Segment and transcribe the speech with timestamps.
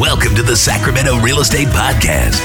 [0.00, 2.40] Welcome to the Sacramento Real Estate Podcast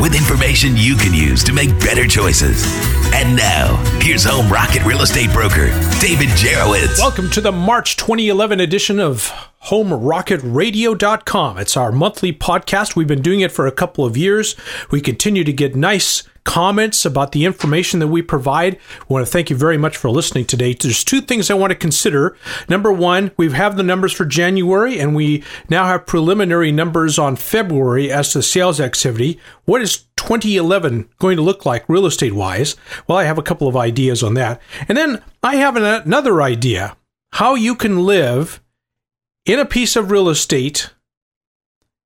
[0.00, 2.64] with information you can use to make better choices.
[3.12, 5.70] And now, here's Home Rocket Real Estate Broker,
[6.00, 7.00] David Jurewicz.
[7.00, 9.32] Welcome to the March 2011 edition of
[9.66, 11.58] HomeRocketRadio.com.
[11.58, 12.96] It's our monthly podcast.
[12.96, 14.56] We've been doing it for a couple of years.
[14.90, 18.74] We continue to get nice comments about the information that we provide.
[19.08, 20.74] We want to thank you very much for listening today.
[20.74, 22.36] There's two things I want to consider.
[22.68, 27.36] Number one, we have the numbers for January, and we now have preliminary numbers on
[27.36, 29.38] February as to sales activity.
[29.64, 32.74] What is 2011 going to look like real estate wise?
[33.06, 34.60] Well, I have a couple of ideas on that.
[34.88, 36.96] And then I have another idea
[37.34, 38.60] how you can live
[39.44, 40.90] in a piece of real estate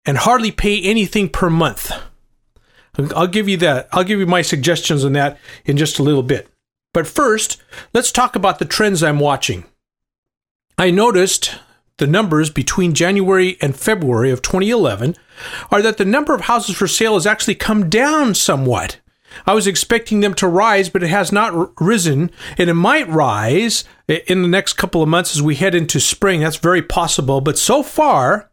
[0.05, 1.93] and hardly pay anything per month.
[3.15, 3.89] I'll give you that.
[3.93, 6.49] I'll give you my suggestions on that in just a little bit.
[6.95, 7.63] But first,
[7.93, 9.67] let's talk about the trends I'm watching.
[10.79, 11.57] I noticed
[11.99, 15.17] the numbers between January and February of 2011
[15.71, 19.01] are that the number of houses for sale has actually come down somewhat.
[19.47, 23.85] I was expecting them to rise, but it has not risen, and it might rise
[24.09, 26.41] in the next couple of months as we head into spring.
[26.41, 27.41] That's very possible.
[27.41, 28.51] But so far,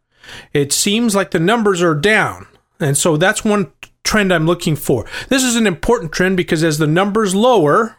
[0.52, 2.46] it seems like the numbers are down.
[2.80, 5.06] And so that's one trend I'm looking for.
[5.28, 7.98] This is an important trend because as the numbers lower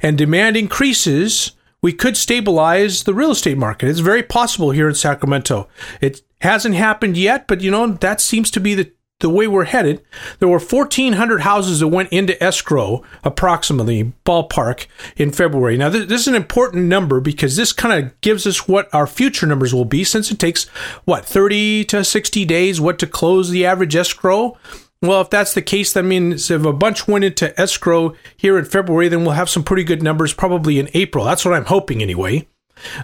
[0.00, 1.52] and demand increases,
[1.82, 3.88] we could stabilize the real estate market.
[3.88, 5.68] It's very possible here in Sacramento.
[6.00, 9.64] It hasn't happened yet, but you know, that seems to be the the way we're
[9.64, 10.04] headed,
[10.38, 15.78] there were 1,400 houses that went into escrow, approximately ballpark, in February.
[15.78, 19.06] Now, this, this is an important number because this kind of gives us what our
[19.06, 20.64] future numbers will be since it takes,
[21.04, 24.58] what, 30 to 60 days, what, to close the average escrow?
[25.00, 28.64] Well, if that's the case, that means if a bunch went into escrow here in
[28.64, 31.24] February, then we'll have some pretty good numbers probably in April.
[31.24, 32.46] That's what I'm hoping anyway.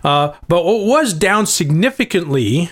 [0.05, 2.71] Uh, but what was down significantly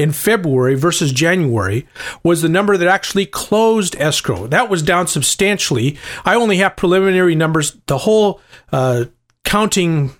[0.00, 1.86] in February versus January
[2.22, 4.46] was the number that actually closed escrow.
[4.46, 5.98] That was down substantially.
[6.24, 7.76] I only have preliminary numbers.
[7.84, 8.40] The whole
[8.72, 9.04] uh,
[9.44, 10.12] counting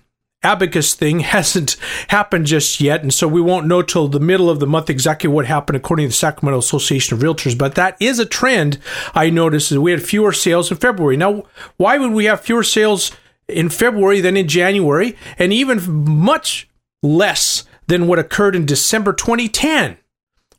[0.43, 1.77] abacus thing hasn't
[2.09, 5.31] happened just yet, and so we won't know till the middle of the month exactly
[5.31, 7.57] what happened according to the Sacramento Association of Realtors.
[7.57, 8.77] But that is a trend
[9.15, 9.71] I noticed.
[9.71, 11.17] Is we had fewer sales in February.
[11.17, 11.45] Now,
[11.77, 13.11] why would we have fewer sales
[13.47, 16.69] in February than in January, and even much
[17.01, 17.63] less?
[17.91, 19.97] Than what occurred in December 2010.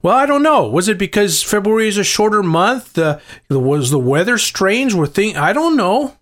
[0.02, 0.68] Well, I don't know.
[0.68, 2.98] Was it because February is a shorter month?
[2.98, 4.92] Uh, was the weather strange?
[4.92, 6.18] Were thing I don't know.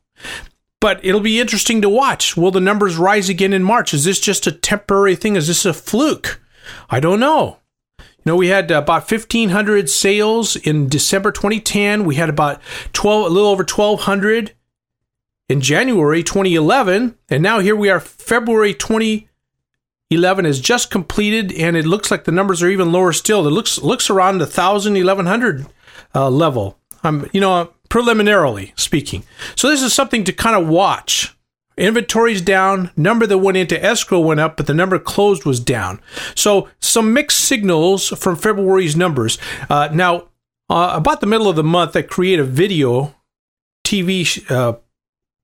[0.79, 2.37] But it'll be interesting to watch.
[2.37, 3.93] Will the numbers rise again in March?
[3.93, 5.35] Is this just a temporary thing?
[5.35, 6.41] Is this a fluke?
[6.89, 7.59] I don't know.
[7.99, 12.05] You know, we had about 1,500 sales in December 2010.
[12.05, 14.53] We had about 12, a little over 1,200
[15.49, 17.19] in January 2011.
[17.29, 19.30] And now here we are, February 20,
[20.11, 23.47] 11 is just completed, and it looks like the numbers are even lower still.
[23.47, 25.67] It looks looks around the 1,000, 1,100
[26.15, 26.79] uh, level.
[27.03, 29.25] Um, you know, preliminarily speaking.
[29.57, 31.37] So this is something to kind of watch.
[31.77, 36.01] Inventory's down, number that went into escrow went up, but the number closed was down.
[36.35, 39.39] So some mixed signals from February's numbers.
[39.71, 40.29] Uh, now,
[40.69, 43.15] uh, about the middle of the month, I create a video
[43.85, 44.77] TV uh,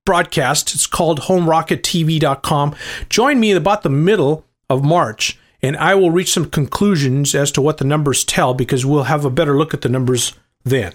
[0.04, 0.74] broadcast.
[0.74, 2.76] It's called HomeRocketTV.com.
[3.08, 7.62] Join me about the middle of March, and I will reach some conclusions as to
[7.62, 10.32] what the numbers tell because we'll have a better look at the numbers
[10.64, 10.92] then.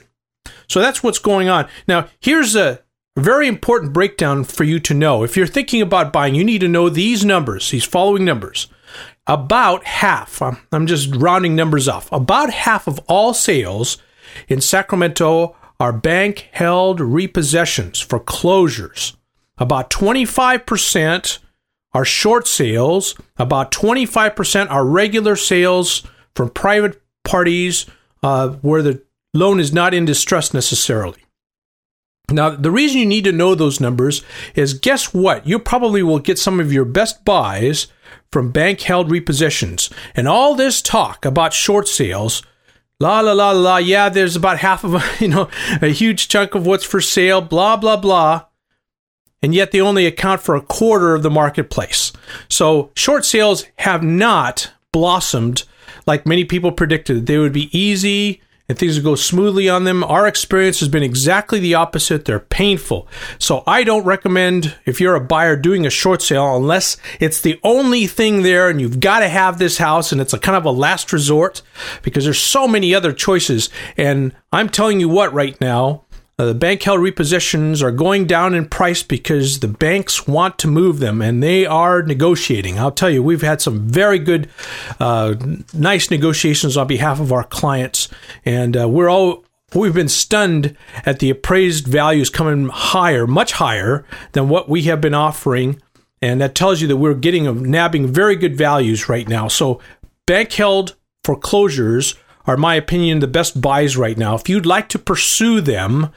[0.68, 1.68] So that's what's going on.
[1.88, 2.82] Now, here's a
[3.18, 5.24] very important breakdown for you to know.
[5.24, 8.68] If you're thinking about buying, you need to know these numbers, these following numbers.
[9.28, 13.98] About half, I'm just rounding numbers off, about half of all sales
[14.48, 19.16] in Sacramento are bank held repossessions, foreclosures.
[19.58, 21.40] About 25%
[21.94, 26.04] are short sales, about 25% are regular sales
[26.36, 27.86] from private parties
[28.24, 29.04] uh, where the
[29.34, 31.24] loan is not in distress necessarily.
[32.30, 34.24] Now, the reason you need to know those numbers
[34.56, 35.46] is guess what?
[35.46, 37.88] You probably will get some of your best buys
[38.32, 39.92] from bank held repossessions.
[40.16, 42.42] And all this talk about short sales,
[43.02, 45.50] la la la la, yeah, there's about half of, you know,
[45.82, 48.46] a huge chunk of what's for sale, blah, blah, blah
[49.42, 52.12] and yet they only account for a quarter of the marketplace.
[52.50, 55.64] So short sales have not blossomed
[56.06, 57.26] like many people predicted.
[57.26, 58.42] They would be easy
[58.72, 60.02] and things would go smoothly on them.
[60.04, 62.24] Our experience has been exactly the opposite.
[62.24, 63.06] They're painful.
[63.38, 67.60] So I don't recommend if you're a buyer doing a short sale unless it's the
[67.64, 70.64] only thing there and you've got to have this house and it's a kind of
[70.64, 71.62] a last resort
[72.02, 73.70] because there's so many other choices.
[73.98, 76.06] And I'm telling you what right now,
[76.42, 80.68] Uh, the bank held repossessions are going down in price because the banks want to
[80.68, 82.80] move them and they are negotiating.
[82.80, 84.50] I'll tell you, we've had some very good,
[85.00, 85.36] uh,
[85.72, 88.10] nice negotiations on behalf of our clients,
[88.44, 89.46] and uh, we're all.
[89.76, 95.00] We've been stunned at the appraised values coming higher, much higher than what we have
[95.00, 95.80] been offering.
[96.24, 99.48] And that tells you that we're getting, nabbing very good values right now.
[99.48, 99.80] So,
[100.26, 102.16] bank held foreclosures
[102.46, 104.36] are, my opinion, the best buys right now.
[104.36, 106.12] If you'd like to pursue them,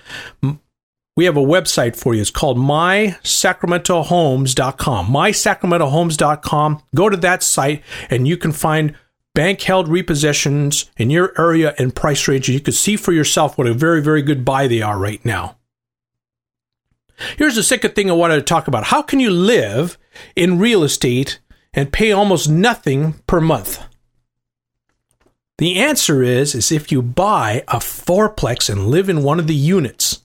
[1.17, 2.21] we have a website for you.
[2.21, 5.07] It's called mysacramentohomes.com.
[5.07, 6.83] Mysacramentohomes.com.
[6.95, 8.97] Go to that site and you can find
[9.35, 12.49] bank held repossessions in your area and price range.
[12.49, 15.59] You can see for yourself what a very, very good buy they are right now.
[17.37, 18.85] Here's the second thing I wanted to talk about.
[18.85, 19.99] How can you live
[20.35, 21.39] in real estate
[21.73, 23.85] and pay almost nothing per month?
[25.59, 29.55] The answer is is if you buy a fourplex and live in one of the
[29.55, 30.23] units.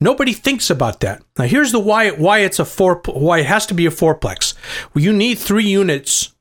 [0.00, 1.22] Nobody thinks about that.
[1.38, 4.54] Now here's the why why it's a four why it has to be a fourplex.
[4.94, 6.34] Well, you need 3 units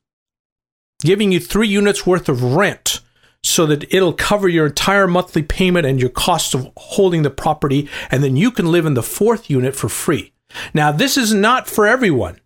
[1.01, 3.01] giving you 3 units worth of rent
[3.43, 7.89] so that it'll cover your entire monthly payment and your cost of holding the property
[8.09, 10.33] and then you can live in the fourth unit for free.
[10.73, 12.39] Now this is not for everyone.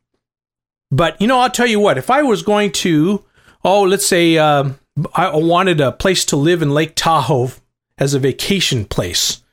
[0.89, 3.23] But you know, I'll tell you what, if I was going to
[3.63, 4.71] oh, let's say uh,
[5.13, 7.51] I wanted a place to live in Lake Tahoe
[7.97, 9.43] as a vacation place.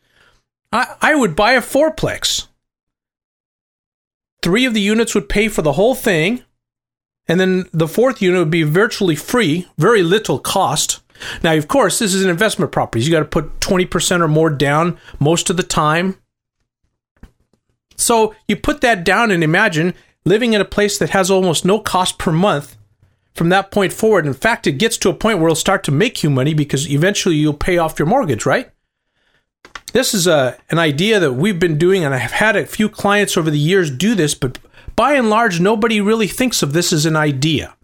[0.73, 2.49] I, I would buy a fourplex.
[4.43, 6.45] Three of the units would pay for the whole thing,
[7.27, 11.01] and then the fourth unit would be virtually free, very little cost.
[11.43, 13.05] Now, of course, this is an investment property.
[13.05, 16.17] You got to put 20% or more down most of the time.
[17.97, 21.81] So you put that down and imagine living in a place that has almost no
[21.81, 22.78] cost per month
[23.39, 24.27] from that point forward.
[24.27, 26.91] In fact, it gets to a point where it'll start to make you money because
[26.91, 28.71] eventually you'll pay off your mortgage, right?
[29.93, 32.89] This is a an idea that we've been doing, and I have had a few
[32.89, 34.59] clients over the years do this, but
[34.97, 37.77] by and large, nobody really thinks of this as an idea.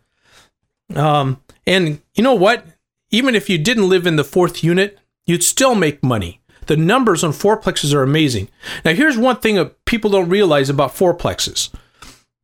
[0.95, 2.67] Um, and you know what?
[3.11, 6.41] Even if you didn't live in the fourth unit, you'd still make money.
[6.67, 8.49] The numbers on fourplexes are amazing.
[8.85, 11.71] Now, here's one thing that people don't realize about fourplexes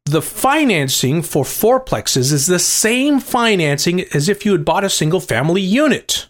[0.05, 5.21] the financing for fourplexes is the same financing as if you had bought a single
[5.21, 6.29] family unit.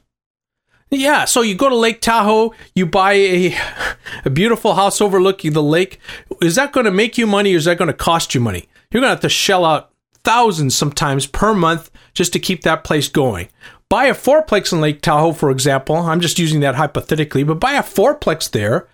[0.90, 3.56] Yeah, so you go to Lake Tahoe, you buy a,
[4.24, 6.00] a beautiful house overlooking the lake.
[6.42, 8.68] Is that going to make you money or is that going to cost you money?
[8.90, 9.92] You're going to have to shell out
[10.24, 13.48] thousands sometimes per month just to keep that place going.
[13.88, 15.96] Buy a fourplex in Lake Tahoe, for example.
[15.96, 18.88] I'm just using that hypothetically, but buy a fourplex there,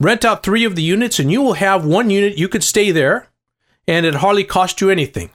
[0.00, 2.38] rent out three of the units, and you will have one unit.
[2.38, 3.27] You could stay there
[3.88, 5.30] and it hardly cost you anything.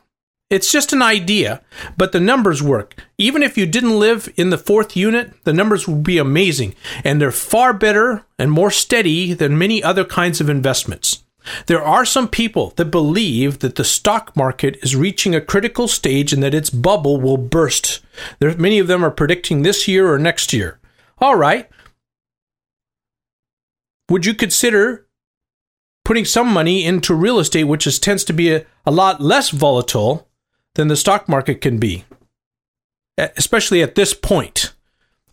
[0.50, 1.62] It's just an idea,
[1.98, 2.96] but the numbers work.
[3.18, 7.20] Even if you didn't live in the fourth unit, the numbers would be amazing, and
[7.20, 11.24] they're far better and more steady than many other kinds of investments.
[11.66, 16.32] There are some people that believe that the stock market is reaching a critical stage
[16.32, 18.02] and that its bubble will burst.
[18.40, 20.80] There, many of them are predicting this year or next year.
[21.18, 21.68] All right.
[24.10, 25.08] Would you consider
[26.06, 29.50] putting some money into real estate, which is, tends to be a, a lot less
[29.50, 30.28] volatile
[30.76, 32.04] than the stock market can be,
[33.18, 34.74] especially at this point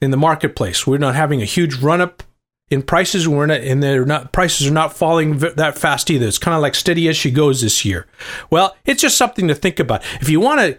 [0.01, 0.87] in the marketplace.
[0.87, 2.23] We're not having a huge run up
[2.71, 3.27] in prices.
[3.29, 6.27] We're not, and they're not prices are not falling that fast either.
[6.27, 8.07] It's kind of like steady as she goes this year.
[8.51, 10.05] Well, it's just something to think about.
[10.21, 10.79] If you want to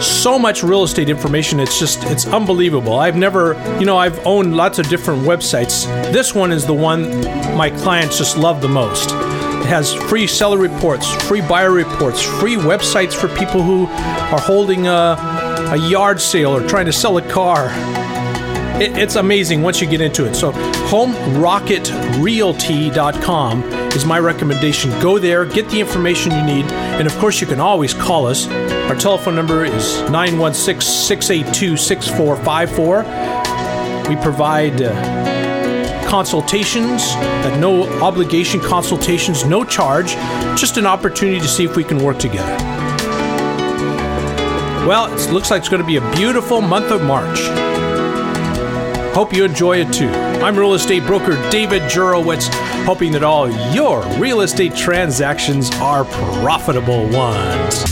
[0.00, 1.60] so much real estate information.
[1.60, 2.94] It's just, it's unbelievable.
[2.98, 5.84] I've never, you know, I've owned lots of different websites.
[6.12, 7.20] This one is the one
[7.56, 9.10] my clients just love the most.
[9.10, 14.86] It has free seller reports, free buyer reports, free websites for people who are holding
[14.86, 17.68] uh, a yard sale or trying to sell a car.
[18.80, 20.34] It, it's amazing once you get into it.
[20.34, 20.52] So,
[20.88, 24.90] homerocketrealty.com is my recommendation.
[25.00, 28.48] Go there, get the information you need, and of course, you can always call us.
[28.48, 34.08] Our telephone number is 916 682 6454.
[34.08, 40.14] We provide uh, consultations at no obligation consultations, no charge,
[40.58, 42.56] just an opportunity to see if we can work together.
[44.86, 47.69] Well, it looks like it's going to be a beautiful month of March.
[49.12, 50.08] Hope you enjoy it too.
[50.08, 52.48] I'm real estate broker David Jurewicz,
[52.84, 57.84] hoping that all your real estate transactions are profitable ones.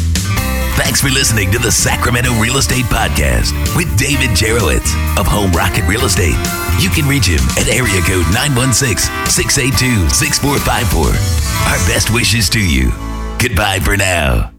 [0.79, 5.87] Thanks for listening to the Sacramento Real Estate Podcast with David Jurewicz of Home Rocket
[5.89, 6.39] Real Estate.
[6.81, 11.03] You can reach him at area code 916 682 6454.
[11.67, 12.93] Our best wishes to you.
[13.39, 14.58] Goodbye for now.